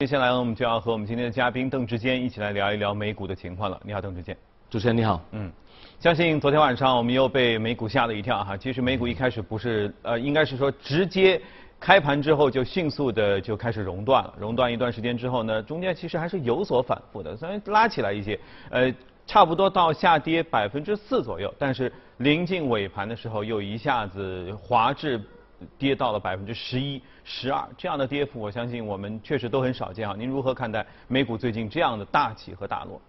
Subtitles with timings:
[0.00, 3.80] 接下来呢我们就要和我们今天的嘉宾邓志坚一起来聊一聊美股的情况了。
[3.82, 4.36] 你好，邓志坚。
[4.70, 5.20] 主持人你好。
[5.32, 5.50] 嗯，
[5.98, 8.56] 相信昨天晚上我们又被美股吓了一跳哈。
[8.56, 11.42] 其实美股一开始不是呃，应该是说直接
[11.80, 14.32] 开盘之后就迅速的就开始熔断了。
[14.38, 18.38] 熔断一段时间之后呢，中间其实还是有所反复的，虽然拉起来一些，
[18.70, 18.94] 呃，
[19.26, 25.20] 差不多到下跌百分之四左右，但是临近尾盘的时候又一下子滑至。
[25.76, 30.14] 跌到了百分之十一、十二这样的跌幅，我相信我们确实都很少见啊。
[30.16, 33.00] 您如何看待美股最近这样的大起和大落？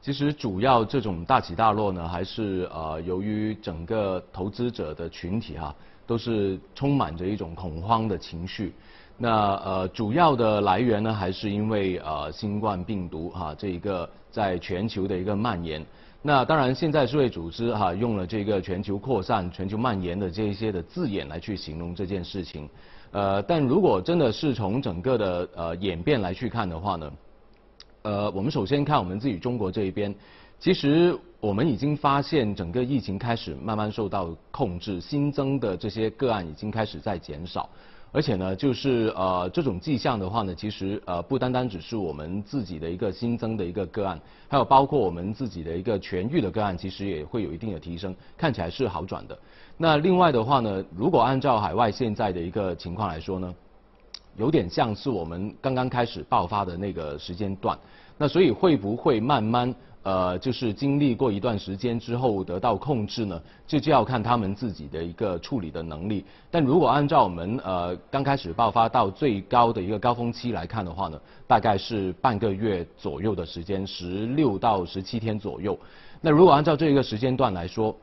[0.00, 5.74] 其实主要这种大起大落呢，还是呃由于整个投资者的群体哈，
[6.06, 8.74] 都是充满着一种恐慌的情绪。
[9.18, 15.84] 那呃主要的来源呢，还是因为呃新冠病毒哈这一个在全球的一个蔓延。
[16.22, 22.68] 那当然，现在世卫组织哈用了这个全球扩散、全球蔓延的这一些的字眼来去形容这件事情，
[23.10, 27.12] 呃，但如果真的是从整个的呃演变来去看的话呢，
[28.02, 30.14] 呃，我们首先看我们自己中国这一边，
[30.58, 37.66] 其实我们已经发现整个疫情开始慢慢受到控制，新增的这些个案已经开始在减少。
[38.12, 49.38] 而且呢，就是呃这种迹象的话呢，其实呃不单单只是我们自己的一个新增的一个个案，还有包括我们自己的一个痊愈的个案，其实也会有一定的提升，看起来是好转的。
[49.76, 53.54] 那另外的话呢，如果按照海外现在的一个情况来说呢，
[54.36, 57.78] 有点像是我们刚刚开始爆发的那个时间段，
[58.18, 59.74] 那所以会不会慢慢？
[60.02, 66.24] 呃，就是经历过一段时间之后得到控制呢，这就要看他们自己的一个处理的能力。
[66.50, 75.78] 但如果按照我们呃刚开始爆发到最高的一个高峰期来看的话呢，大概是半个月左右的时间，十六到十七天左右。
[76.22, 77.94] 那如果按照这个时间段来说，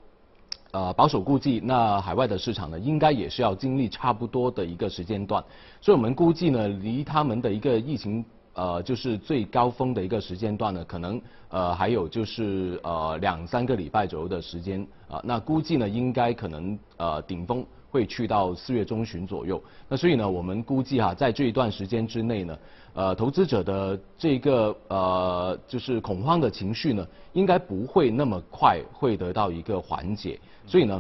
[0.70, 5.44] 呃，保守估计，那海外的市场呢，应该也是要经历差不多的一个时间段。
[5.82, 8.23] 所以我们估计呢，离他们的一个疫情。
[8.58, 22.58] 呃，就是最高峰的一个时间段呢，可能呃还有就是呃两三个礼拜左右的时间啊，那估计呢应该可能呃顶峰会去到四月中旬左右，那所以呢我们估计哈，在这一段时间之内呢，
[22.96, 31.00] 呃投资者的这个呃就是恐慌的情绪呢，应该不会那么快会得到一个缓解，所以呢，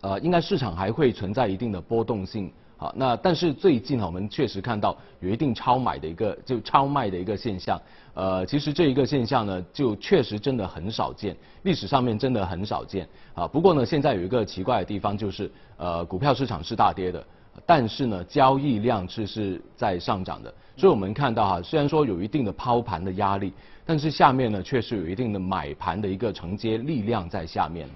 [0.00, 2.52] 呃应该市场还会存在一定的波动性。
[2.82, 7.80] 好，那但是最近哈，我们确实看到有一定超买的一个就超卖的一个现象。
[8.12, 13.08] 呃，其实这一个现象呢，就确实真的很少见，历史上面真的很少见。
[13.34, 17.24] 啊，不过呢，现在有一个奇怪的地方就是，呃，股票市场是大跌的，
[17.64, 20.52] 但是呢，交易量却是在上涨的。
[20.76, 23.52] 所以我们看到哈，虽然说有一定的抛盘的压力，
[23.86, 27.88] 但是下面呢，确实有一定的买盘的一个承接力量在下面。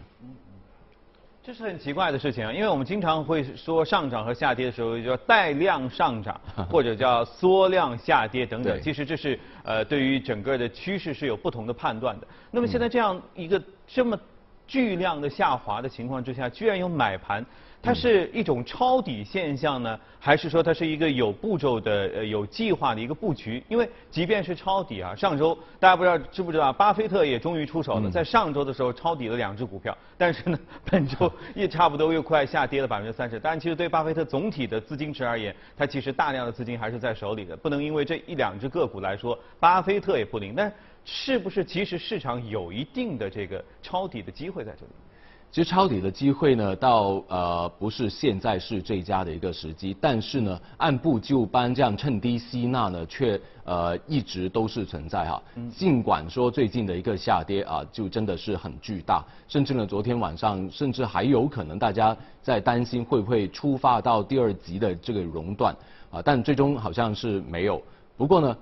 [1.46, 8.82] 这是很奇怪的事情啊，因为我们经常会说上涨和下跌的时候叫带量上涨，或者叫缩量下跌等等。
[8.82, 12.26] 其实这是呃对于整个的趋势是有不同的判断的。
[12.50, 14.18] 那么现在这样一个这么
[14.66, 17.46] 巨量的下滑的情况之下，居然有买盘。
[17.82, 23.62] 它是一种抄底现象呢，还是说它是一个有步骤的、呃有计划的一个布局？
[23.68, 33.38] 因为即便是抄底啊，上周大家不知道知不知道，巴菲特也终于出手了，在上周的时候抄底了两只股票，但是呢，本周 也差不多又快下跌了百分之三十。
[33.38, 40.54] 但其实对巴菲特总体的资金池而言，他其实大量的资金还是在手里的，不能因为这一两只个股来说，巴菲特也不灵。
[40.56, 40.72] 但
[41.04, 44.92] 是不是其实市场有一定的这个抄底的机会在这里？
[45.56, 55.42] 其实抄底的机会呢，到呃不是现在是最佳的一个时机，但是呢，按部就班这样趁低吸纳呢，却呃一直都是存在哈。
[55.74, 65.74] 尽管说最近的一个下跌啊，就真的是很巨大，甚至呢昨天晚上甚至还有可能大家在担心会不会触发到第二级的这个熔断
[66.10, 67.80] 啊，但最终好像是没有。
[68.14, 68.54] 不过呢。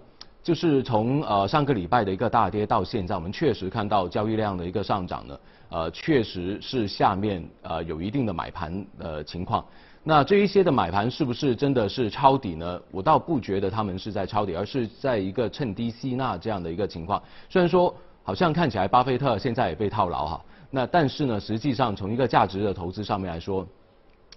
[0.45, 5.35] 就是从呃上个礼拜的一个大跌到现在，我们确实看到交易量的一个上涨呢，
[5.75, 9.65] 呃确实是下面呃有一定的买盘呃情况。
[10.05, 12.81] 那这一些的买盘是不是真的是抄底呢？
[12.93, 17.21] 我倒不觉得他们是在抄底，而是在一个趁低吸纳这样的一个情况。
[17.49, 23.67] 虽然说好像看起来巴菲特现在也被套牢哈，那但是呢，实际上从一个价值的投资上面来说，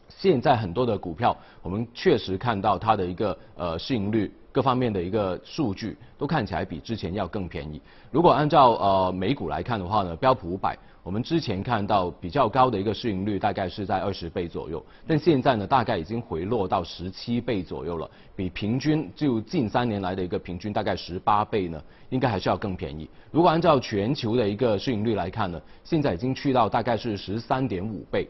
[0.10, 4.34] 现在很多的股票我们确实看到它的一个呃市盈率。
[4.50, 7.80] 各方面的一个数据都看起来比之前要更便宜。
[8.10, 10.76] 如果按照呃美股来看的话呢，标普五百，
[11.08, 23.10] 我们之前看到比较高的一个市盈率大概是在二十倍左右，但现在呢大概已经回落到十七倍左右了，比平均就近三年来的一个平均大概十八倍呢，应该还是要更便宜。
[23.32, 28.28] 如果按照全球的一个市盈率来看呢，现在已经去到大概是十三点五倍，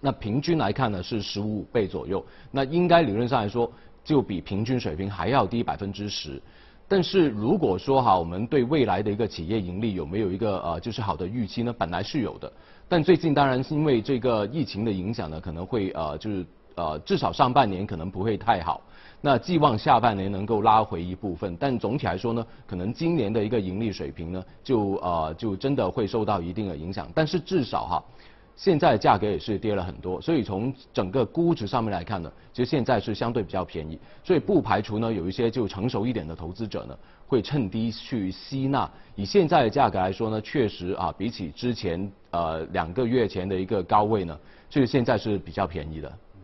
[0.00, 3.70] 那平均来看呢是十五倍左右，那应该理论上来说。
[4.02, 6.38] 就比平均水平还要低百分之十。
[6.86, 11.72] 但是如果说哈，我们对未来的一个企业盈利有没有一个呃就是好的预期呢？
[11.72, 12.52] 本来是有的，
[12.88, 18.80] 但最近当然是因为这个疫情的影响呢，可能会呃就是呃至少上半年可能不会太好。
[19.22, 27.08] 那寄望下半年能够拉回一部分，但总体来说呢，可能今年的一个盈利水平呢，就呃就真的会受到一定的影响。
[27.14, 28.04] 但是至少哈。
[28.56, 36.96] 现在价格也是跌了很多，所以从整个估值上面来看呢，其实现在是相对比较便宜，所以不排除呢有一些就成熟一点的投资者呢
[37.26, 38.88] 会趁低去吸纳。
[39.16, 44.38] 以现在的价格来说呢，确实啊比起之前呃两个月前的一个高位呢，
[44.70, 46.08] 就是现在是比较便宜的。
[46.36, 46.40] 嗯，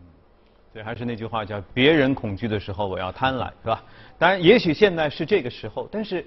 [0.73, 3.83] 对，还是那句话叫别人恐惧的时候我要贪婪，是吧？
[4.19, 6.25] 当然，也许现在是这个时候，但是。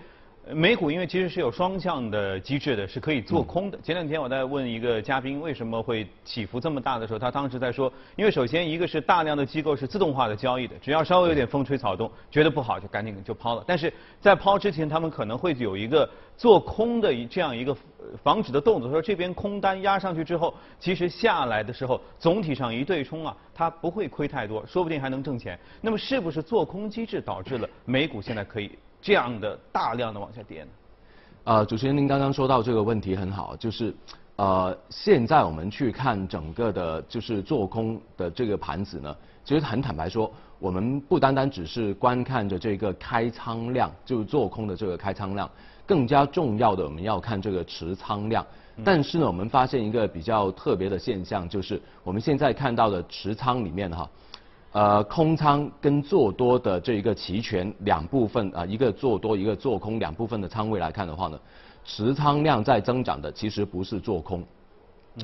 [0.52, 3.78] 美股因为其实是有双向的机制的，是可以做空的。
[3.82, 13.64] 前两天我在问一个嘉宾为什么会起伏这么大的时候，他当时在说，因为首先一个是大量的机构是自动化的交易的，只要稍微有点风吹草动，觉得不好就赶紧就抛了。
[13.66, 16.06] 但是在抛之前，他们可能会有一个
[16.36, 17.74] 做空的这样一个
[18.22, 25.58] 防止的动作，说这边空单压上去之后，其实下来的时候总体上一对冲啊，它不会亏太多，说不定还能挣钱。
[25.80, 28.70] 那么是不是做空机制导致了美股现在可以？
[29.04, 30.70] 这样的大量的往下跌呢？
[31.44, 33.94] 呃，主持人您刚刚说到这个问题很好，就是
[34.36, 39.14] 呃，现在我们去看整个的，就是做空的这个盘子呢，
[39.44, 45.50] 其实很坦白说，我们不单单只是观看着这个开仓量，就是做空的这个开仓量，
[45.84, 48.44] 更加重要的我们要看这个持仓量。
[48.82, 54.08] 但是呢，我们发现一个比较特别的现象，就是我们现在看到的持仓里面哈。
[54.74, 61.38] 呃，空仓跟做多的这一个期权两部分啊，一个做多，一个做空两部分的仓位来看的话呢，
[61.84, 64.42] 持仓量在增长的其实不是做空，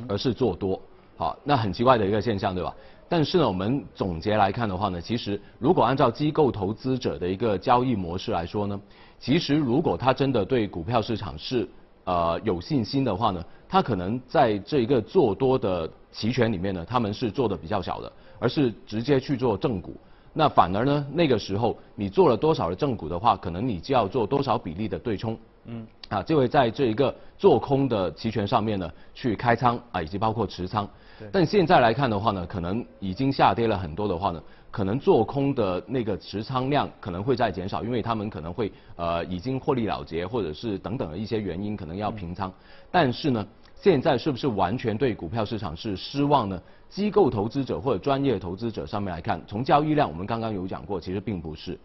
[0.06, 0.80] 而是做多。
[1.16, 2.72] 好，那很奇怪的一个现象，对吧？
[3.08, 8.80] 但是呢，我们总结来看的话呢，其实如果按照机构投资者的一个交易模式来说呢，
[9.18, 11.68] 其实如果他真的对股票市场是
[12.04, 18.12] 呃有信心的话呢，他可能在这一个做多的期权里面呢，他们是做的比较小的。
[18.42, 19.94] 而是直接去做正股，
[20.32, 30.88] 那反而呢，那个时候你做了多少的正股的话，可能你就要做多少比例的对冲，嗯，啊，就会在这一个做空的期权上面呢去开仓啊，以及包括持仓。
[31.30, 42.52] 但现在来看的话呢，可能已经下跌了很多的话呢，可能做空的那个持仓量可能会在减少，因为他们可能会呃已经获利了结，或者是等等的一些原因，可能要平仓。
[42.90, 43.46] 但是呢。
[43.82, 46.62] 现在是不是完全对股票市场是失望呢？
[46.90, 51.80] 机构投资者或者专业投资者上面来看，从交易量我们刚刚有讲过，其实并不是。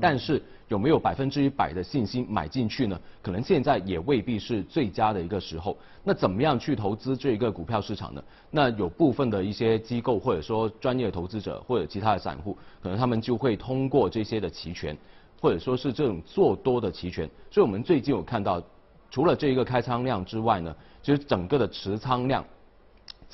[0.00, 3.00] 但是有没有百分之一百的信心买进去呢？
[3.22, 5.76] 可能现在也未必是最佳的一个时候。
[6.02, 8.22] 那怎么样去投资这个股票市场呢？
[8.50, 14.96] 那有部分的一些机构或者说专业投资者或者其他的散户，可能他们就会通过这些的期权，
[15.40, 17.28] 或者说是这种做多的期权。
[17.50, 18.62] 所以我们最近有看到，
[19.10, 20.74] 除了这一个开仓量之外呢？
[21.02, 22.44] 其实整个的持仓量，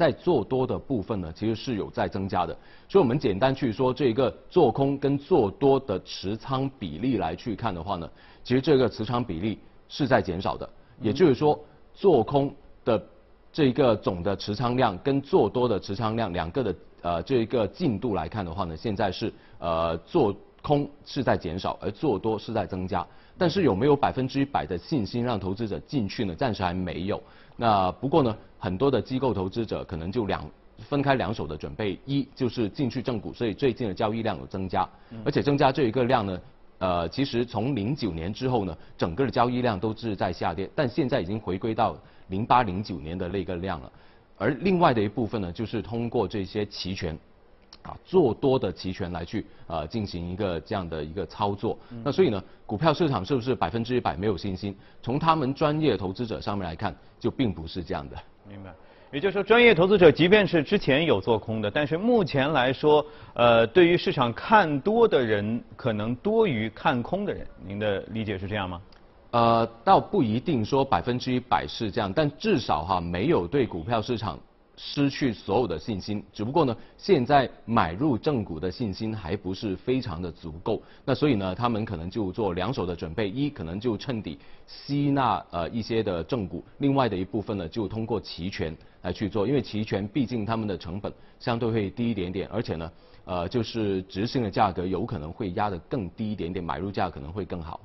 [0.03, 2.53] 在做多的部分呢，其实是有在增加的。
[2.89, 8.11] 所以我们简单去说，这一个做空跟做多的持仓比例来去看的话呢，
[8.43, 10.69] 其实这个持仓比例是在减少的。
[11.01, 11.57] 也就是说，
[11.95, 12.53] 做空
[12.85, 13.01] 的
[13.53, 23.07] 这个总的持仓量跟做多的持仓量两个的呃这一个进度来看的话呢，现在是呃做空是在减少，而做多是在增加。
[23.39, 26.35] 但是有没有百分之一百的信心让投资者进去呢？
[26.35, 27.23] 暂时还没有。
[27.57, 34.89] 那不过呢，很多的机构投资者可能就两分开两手的准备，一就是进去正股，所以最近的交易量有增加，
[35.25, 36.41] 而且增加这一个量呢，
[36.79, 41.97] 呃，其实从零九年之后呢，整个的交易量都是在下跌，但现在已经回归到
[42.29, 43.91] 零八零九年的那个量了，
[44.39, 47.19] 而另外的一部分呢，就是通过这些期权。
[47.83, 54.73] 啊，做多的期权来去呃进行一个这样的一个操作，那所以呢，股票市场是不是百分之一百没有信心？
[55.03, 58.17] 从他们专业投资者上面来看，就并不是这样的。
[58.49, 58.71] 明白，
[59.11, 68.81] 也就是说，专业投资者即便是之前有做空的，但是目前来说，呃，对于市场看多的人可能多于看空的人，您的理解是这样吗？
[69.31, 74.39] 呃，倒不一定说百分之一百是这样，但至少哈没有对股票市场。
[74.77, 92.93] 失去所有的信心，只不过呢，现在买入正股的信心还不是非常的足够，那所以呢，他们可能就做两手的准备，一可能就趁底吸纳呃一些的正股，另外的一部分呢就通过期权来去做，因为期权毕竟他们的成本相对会低一点点，而且呢，
[93.25, 97.79] 呃就是执行的价格有可能会压得更低一点点，买入价可能会更好。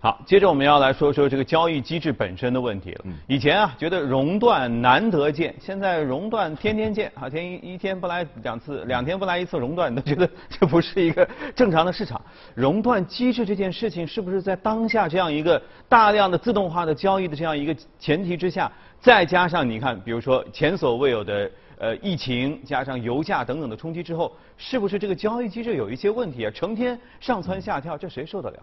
[0.00, 3.04] 好，接着我们要来说说这个交易机制本身的问题了。
[3.26, 12.20] 以前啊，觉得熔断难得见，现在熔断天天见，好，天一一天不来两次，两天不来一次熔断，你都觉得这不是一个正常的市场。
[12.54, 26.50] 熔断机制这件事情，是不是在当下这样一个大量的自动化的交易的这样一个前提之下，再加上你看，比如说前所未有的呃疫情，加上油价等等的冲击之后，是不是这个交易机制有一些问题啊？
[26.52, 28.58] 成天上蹿下跳，这谁受得了？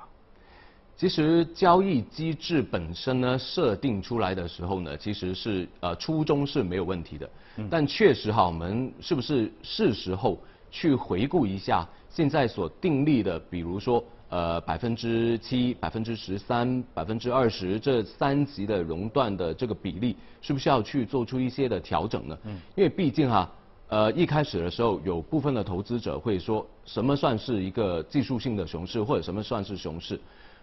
[0.98, 7.30] 其实交易机制本身呢，设定出来的时候呢，其实是呃初衷是没有问题的。
[7.70, 10.40] 但确实哈，我们是不是是时候
[10.72, 22.38] 去回顾一下现在所订立的，比如说呃百分之七、百分之十三、百分之二十这三级的熔断的这个比例，是不是要去做出一些的调整呢？
[22.76, 23.52] 因为毕竟哈，
[23.90, 30.18] 呃一开始的时候有部分的投资者会说，什么算是一个技术性的熊市，或者什么算是熊市？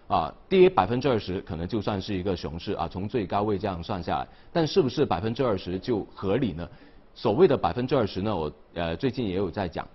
[0.07, 6.67] 啊，跌百分之二十可能就算是一个熊市啊，从最高位这样算下来，但是不是百分之二十就合理呢？
[7.15, 9.87] 所谓的百分之二十呢，我呃最近也有在讲，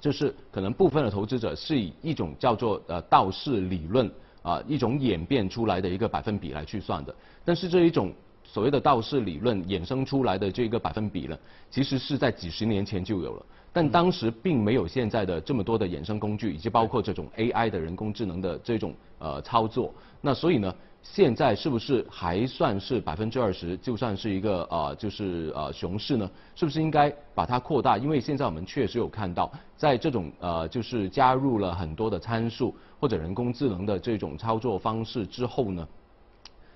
[0.00, 4.10] 就是可能部分的投资者是以一种叫做呃道氏理论
[4.42, 8.12] 啊一种演变出来的一个百分比来去算的，但是这一种
[8.44, 11.38] 所谓的道氏理论衍生出来的这个百分比呢，
[11.70, 13.46] 其实是在几十年前就有了。
[13.72, 19.92] 但当时并没有现在的这么多的衍生工具，以及包括这种 AI 的人工智能的这种呃操作。
[20.20, 26.30] 那所以呢，现在是不是还算是百分之二十，就算是一个呃就是呃熊市呢？
[26.54, 27.96] 是不是应该把它扩大？
[27.96, 35.88] 因为现在我们确实有看到，在这种呃就是加入了很多的参数或者人工智能的这种操作方式之后呢，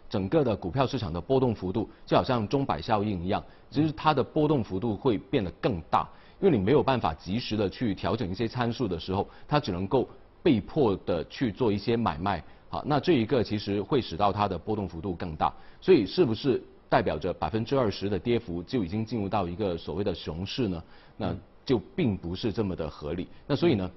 [0.08, 6.08] 整个的股票市场的波动幅度就好像钟摆效应一样，其实它的波动幅度会变得更大。
[6.40, 10.08] 因为你没有办法及时的去调整一些参数的时候，它只能够
[10.42, 20.82] 被迫的去做一些买卖，好，那这一个其实会使到它的波动幅度更大，所以是不是代表着百分之二十的跌幅就已经进入到一个所谓的熊市呢？
[21.16, 23.26] 那就并不是这么的合理。
[23.46, 23.90] 那所以呢？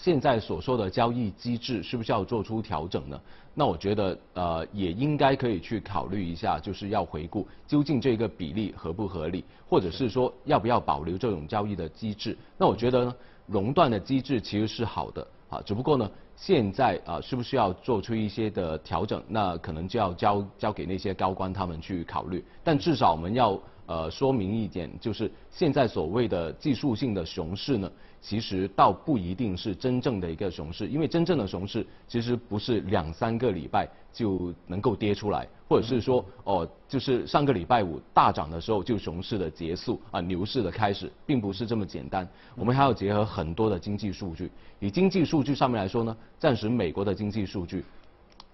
[0.00, 3.20] 现在所说的交易机制是不是要做出调整呢？
[3.54, 12.36] 那我觉得呃也应该可以去考虑一下，就是要回顾究竟这个比例合不合理，或者是说要不要保留这种交易的机制？
[12.58, 13.14] 那我觉得呢，
[13.46, 19.22] 熔断的机制其实是好的啊，只不过呢现在啊是不是要做出一些的调整？
[19.26, 22.44] 那可能就要交交给那些高官他们去考虑。
[22.62, 27.90] 但至少我们要呃说明一点，就是现在所谓的技术性的熊市呢。
[28.18, 42.28] 其实倒不一定是真正的一个熊市，因为真正的熊市其实不是两三个礼拜就能够跌出来，或者是说哦，就是上个礼拜五大涨的时候就熊市的结束啊，牛市的开始，并不是这么简单。
[42.56, 44.50] 我们还要结合很多的经济数据，
[44.80, 47.84] 以经济数据上面来说呢，暂时美国的经济数据。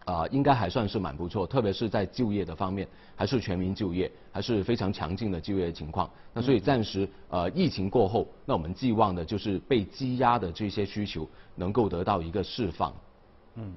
[0.04, 6.10] 啊，应该还算是蛮不错，特别是在就业的方面，还是全民就业，还是非常强劲的就业情况。
[6.34, 12.92] 那所以暂时呃，疫情过后，那我们寄望的就是被积压的这些需求能够得到一个释放。
[13.54, 13.72] 嗯，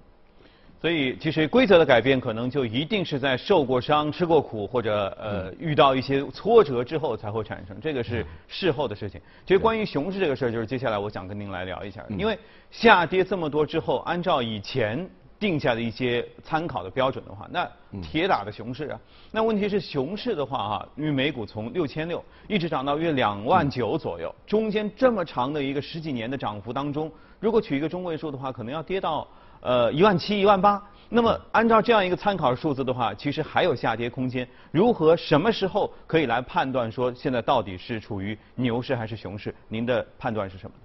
[0.81, 9.21] 所以其实规则的改变可能就一定是在受过伤、吃过苦或者呃遇到一些挫折之后才会产生，这个是事后的事情。
[9.45, 12.35] 其实关于熊市这个事儿，就是接下来我想跟您来聊一下，因为
[12.71, 15.07] 下跌这么多之后，按照以前。
[15.39, 17.69] 定下的一些参考的标准的话，那
[18.01, 18.99] 铁打的熊市啊。
[19.31, 29.27] 那问题是熊市的话哈，因为美股从六千六一直涨到约两万九左右，中间这么长的一个十几年的涨幅当中，如果取一个中位数的话，可能要跌到
[29.61, 30.81] 呃一万七、一万八。
[31.09, 34.47] 那么按照这样一个参考数字的话，其实还有下跌空间。
[34.71, 39.53] 如何什么时候可以来判断说现在到底是处于牛市还是熊市？
[39.67, 40.75] 您的判断是什么？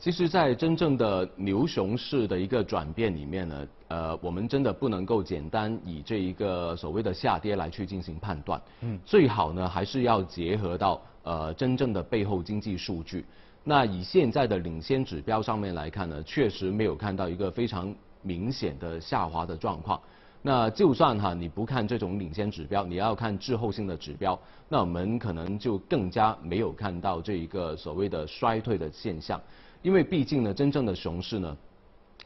[0.00, 8.62] 其实，在真正的牛熊市的一个转变里面呢，呃，我们真的不能够简单以这一个所谓的下跌来去进行判断。
[8.82, 8.96] 嗯。
[9.04, 13.26] 最好呢，还是要结合到呃真正的背后经济数据。
[13.64, 20.00] 那以现在的领先指标上面来看呢，确实没有看到一个非常明显的下滑的状况。
[20.40, 29.40] 那就算哈你不看这种领先指标，你要看滞后性的指标，那我们可能就更加没有看到这一个所谓的衰退的现象。
[29.82, 31.56] 因为毕竟呢，真正的熊市呢，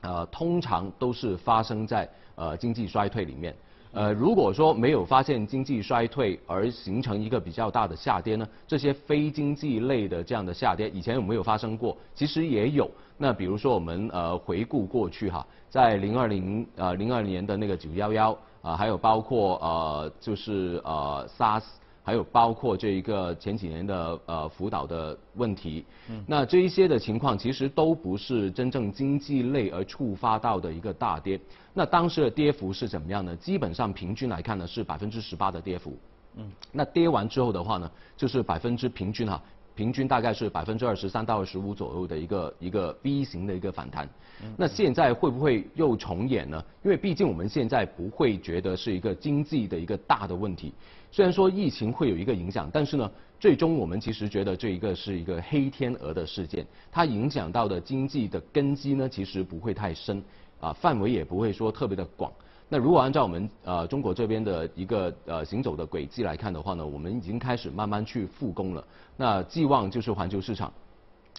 [0.02, 3.54] 呃，通常都是发生在呃经济衰退里面。
[3.92, 11.96] 呃，如果说没有发现经济衰退而形成一个比较大的下跌呢，这些非经济类的这样的下跌，以前有没有发生过？
[12.14, 12.90] 其实也有。
[13.18, 21.62] 那比如说我们呃回顾过去哈，在零二零呃零二年的那个九幺幺啊，还有包括呃就是呃 SARS
[22.02, 31.40] 还有包括这一个前几年的呃辅导的问题，嗯，那这一些的情况其实都不是真正经济类而触发到的一个大跌。
[31.72, 33.36] 那当时的跌幅是怎么样呢？
[33.36, 35.96] 基本上平均来看呢是百分之十八的跌幅，
[36.36, 39.40] 嗯，那跌完之后的话呢，就是百分之平均哈。
[39.74, 44.08] 平均大概是百分之二十三到二十五左右的一个一个 V 型的一个反弹，
[44.56, 46.62] 那现在会不会又重演呢？
[46.82, 50.72] 因为毕竟我们现在不会觉得是一个经济的一个大的问题，
[51.10, 53.10] 虽然说疫情会有一个影响，但是呢，
[53.40, 60.22] 最终我们其实觉得这一个是一个黑天鹅的事件，它影响到的经济的根基呢，其实不会太深，
[60.60, 62.30] 啊，范围也不会说特别的广。
[62.72, 68.82] 那如果按照我们呃中国这边的一个呃行走的轨迹来看的话呢，我们已经开始慢慢去复工了。
[69.14, 70.72] 那寄望就是环球市场，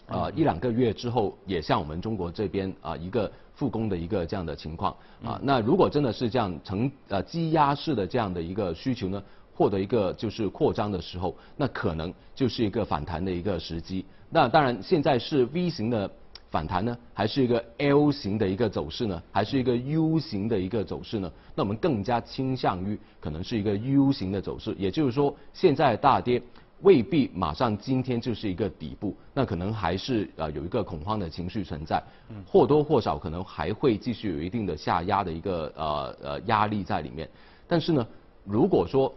[0.05, 5.39] 呃一两个月之后也像我们中国这边啊一个复工的一个这样的情况啊。
[5.41, 9.23] 那如果真的是这样成呃积压式的这样的一个需求呢，
[9.55, 14.05] 获得一个就是扩张的时候，那可能就是一个反弹的一个时机。
[14.29, 16.07] 那当然现在是 V 型的。
[16.53, 21.31] 反弹呢，还是一个 L 型的一个走势呢，还是一个 U 型的一个走势呢？
[21.55, 26.39] 那我们更加倾向于可能是一个 U 型的走势，也就是说，现在大跌
[26.81, 31.99] 未必马上今天就是一个底部，那可能还是呃有一个恐慌的情绪存在，
[32.45, 37.27] 或多或少可能还会继续有一定的下压的一个呃呃压力在里面。
[37.67, 38.07] 但是呢，
[38.45, 39.11] 如果说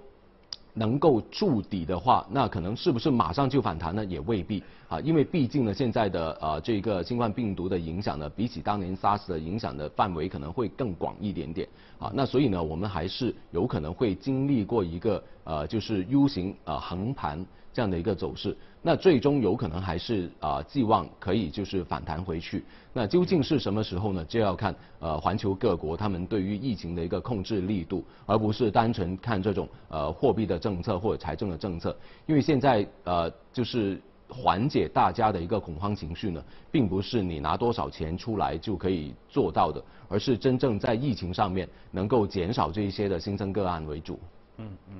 [0.76, 4.04] 能够筑底的话，那可能是不是马上就反弹呢？
[4.04, 4.62] 也未必。
[4.88, 11.66] 啊，因为毕竟呢，现在的呃这个新冠病毒的影响呢，比起当年 SARS 的影响的范围可能会更广一点点。
[11.98, 17.44] 啊，那所以呢，我们还是有可能会经历过一个呃就是 U 型呃横盘
[17.76, 18.56] 这样的一个走势。
[18.80, 22.64] 那最终有可能还是啊寄望可以就是反弹回去。
[22.94, 24.24] 那究竟是什么时候呢？
[24.24, 31.94] 就要看呃环球各国他们对于疫情的一个控制力度，而不是单纯看这种呃货币的政策或者财政的政策。
[32.24, 34.00] 因为现在呃就是。
[34.28, 36.42] 缓解大家的一个恐慌情绪呢，
[36.72, 44.18] 并不是你拿多少钱出来就可以做到的，而是真正在疫情上面能够减少这一些的新增个案为主。
[44.56, 44.96] 嗯嗯。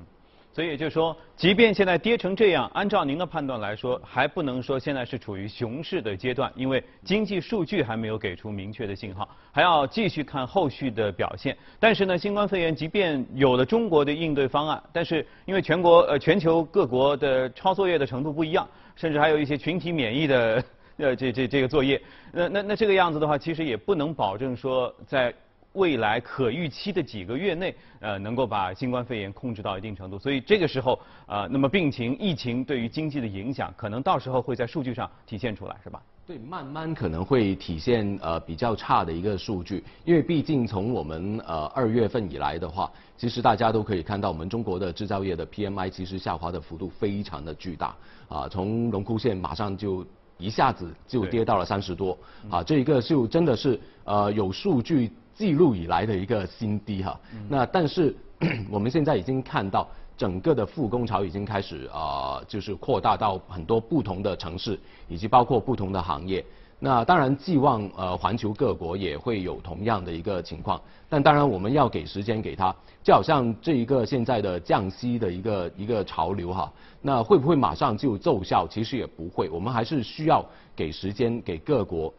[0.57, 11.55] 所以就是说，即便现在跌成这样，按照您的判断来说，还不能说现在是处于熊市的阶段，因为经济数据还没有给出明确的信号，还要继续看后续的表现。
[11.79, 20.63] 但是呢，新冠肺炎即便有了中国的应对方案，但是因为全国呃全球各国的抄作业的程度不一样，甚至还有一些群体免疫的
[20.97, 25.31] 呃这这这个作业，那那那这个样子的话，其实也不能保证说在。
[25.77, 36.01] 未来可预期的几个月内，呃，能够把新冠肺炎控制到一定程度，所以这个时候，呃，那么病情、疫情对于经济的影响，可能到时候会在数据上体现出来，是吧？
[36.25, 47.95] 对，慢慢可能会体现呃比较差的一个数据，因为毕竟从我们呃二月份以来的话，其实大家都可以看到，我们中国的制造业的 PMI 其实下滑的幅度非常的巨大，
[48.27, 50.05] 啊，从荣枯线马上就
[50.37, 52.17] 一下子就跌到了三十多，
[52.49, 55.11] 啊，这一个就真的是呃有数据。
[55.37, 58.15] 记录以来的一个新低哈，那但是
[58.71, 66.43] 我们现在已经看到整个的复工潮已经开始啊，就是扩大到很多不同的城市，以及包括不同的行业。
[66.79, 78.67] 那当然寄望呃环球各国也会有同样的一个情况，但当然我们要给时间给他，就好像这一个现在的降息的一个一个潮流哈，那会不会马上就奏效？
[78.67, 80.43] 其实也不会，我们还是需要
[80.75, 82.11] 给时间给各国。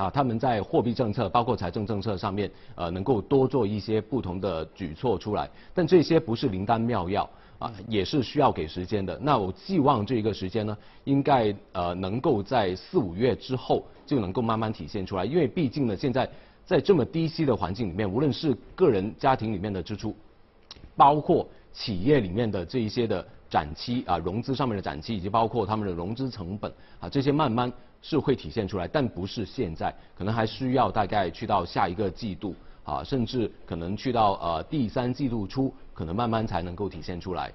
[0.00, 9.18] 啊，他们在货币政策、包括财政政策上面，呃，能够多做一些不同的举措出来，但这些不是灵丹妙药啊，也是需要给时间的。
[9.20, 16.26] 那我寄望这个时间呢，应该呃能够在四五月之后就能够慢慢体现出来，因为毕竟呢，现在
[16.64, 20.16] 在这么低息的环境里面，无论是个人家庭里面的支出，
[20.96, 27.70] 包括企业里面的这一些的展期啊，融资上面的展期，以及包括他们的融资成本啊，这些慢慢。
[28.02, 37.52] 是会体现出来，但不是现在，可能还需要大概去到下一个季度啊，甚至可能去到呃第三季度初，可能慢慢才能够体现出来。